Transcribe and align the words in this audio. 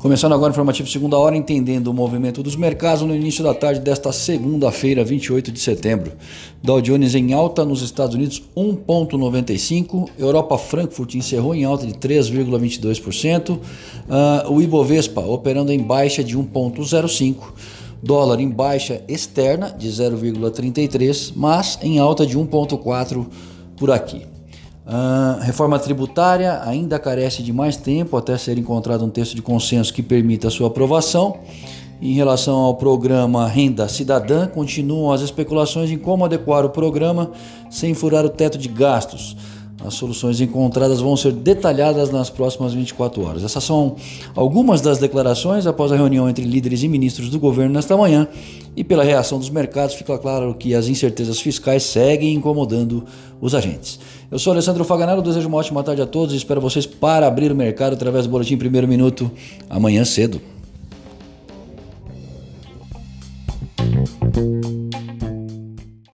Começando 0.00 0.32
agora 0.32 0.48
o 0.48 0.54
informativo 0.54 0.88
segunda 0.88 1.18
hora, 1.18 1.36
entendendo 1.36 1.88
o 1.88 1.92
movimento 1.92 2.42
dos 2.42 2.56
mercados 2.56 3.02
no 3.02 3.14
início 3.14 3.44
da 3.44 3.52
tarde 3.52 3.80
desta 3.80 4.10
segunda-feira, 4.12 5.04
28 5.04 5.52
de 5.52 5.60
setembro. 5.60 6.12
Dow 6.62 6.80
Jones 6.80 7.14
em 7.14 7.34
alta 7.34 7.66
nos 7.66 7.82
Estados 7.82 8.14
Unidos 8.14 8.42
1,95, 8.56 10.08
Europa 10.18 10.56
Frankfurt 10.56 11.16
encerrou 11.16 11.54
em 11.54 11.64
alta 11.64 11.86
de 11.86 11.92
3,22%, 11.92 13.58
uh, 13.58 13.60
o 14.50 14.62
Ibovespa 14.62 15.20
operando 15.20 15.70
em 15.70 15.78
baixa 15.78 16.24
de 16.24 16.34
1,05%. 16.34 17.36
Dólar 18.02 18.40
em 18.40 18.48
baixa 18.48 19.02
externa 19.06 19.70
de 19.70 19.90
0,33, 19.90 21.34
mas 21.36 21.78
em 21.82 21.98
alta 21.98 22.24
de 22.24 22.38
1,4 22.38 23.26
por 23.76 23.90
aqui. 23.90 24.29
Uh, 24.90 25.40
reforma 25.42 25.78
tributária 25.78 26.60
ainda 26.64 26.98
carece 26.98 27.44
de 27.44 27.52
mais 27.52 27.76
tempo 27.76 28.16
até 28.16 28.36
ser 28.36 28.58
encontrado 28.58 29.04
um 29.04 29.08
texto 29.08 29.36
de 29.36 29.42
consenso 29.42 29.94
que 29.94 30.02
permita 30.02 30.48
a 30.48 30.50
sua 30.50 30.66
aprovação. 30.66 31.38
Em 32.02 32.12
relação 32.14 32.56
ao 32.56 32.74
programa 32.74 33.46
Renda 33.46 33.88
Cidadã, 33.88 34.48
continuam 34.48 35.12
as 35.12 35.20
especulações 35.20 35.92
em 35.92 35.98
como 35.98 36.24
adequar 36.24 36.64
o 36.64 36.70
programa 36.70 37.30
sem 37.70 37.94
furar 37.94 38.24
o 38.24 38.28
teto 38.28 38.58
de 38.58 38.66
gastos. 38.66 39.36
As 39.84 39.94
soluções 39.94 40.40
encontradas 40.40 41.00
vão 41.00 41.16
ser 41.16 41.32
detalhadas 41.32 42.10
nas 42.10 42.28
próximas 42.28 42.74
24 42.74 43.22
horas. 43.24 43.44
Essas 43.44 43.62
são 43.62 43.94
algumas 44.34 44.80
das 44.80 44.98
declarações 44.98 45.66
após 45.66 45.92
a 45.92 45.96
reunião 45.96 46.28
entre 46.28 46.44
líderes 46.44 46.82
e 46.82 46.88
ministros 46.88 47.30
do 47.30 47.38
governo 47.38 47.74
nesta 47.74 47.96
manhã. 47.96 48.26
E 48.76 48.82
pela 48.82 49.04
reação 49.04 49.38
dos 49.38 49.50
mercados, 49.50 49.94
fica 49.94 50.18
claro 50.18 50.54
que 50.54 50.74
as 50.74 50.88
incertezas 50.88 51.40
fiscais 51.40 51.82
seguem 51.84 52.34
incomodando 52.34 53.04
os 53.40 53.54
agentes. 53.54 53.98
Eu 54.30 54.38
sou 54.38 54.52
Alessandro 54.52 54.84
Faganello, 54.84 55.22
desejo 55.22 55.48
uma 55.48 55.58
ótima 55.58 55.82
tarde 55.82 56.02
a 56.02 56.06
todos 56.06 56.32
e 56.32 56.36
espero 56.36 56.60
vocês 56.60 56.86
para 56.86 57.26
abrir 57.26 57.50
o 57.50 57.54
mercado 57.54 57.94
através 57.94 58.26
do 58.26 58.30
Boletim 58.30 58.56
Primeiro 58.56 58.86
Minuto 58.86 59.28
amanhã 59.68 60.04
cedo. 60.04 60.40